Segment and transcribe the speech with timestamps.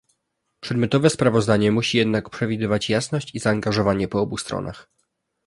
[0.59, 4.87] Przedmiotowe sprawozdanie musi jednak przewidywać jasność i zaangażowanie po obu stronach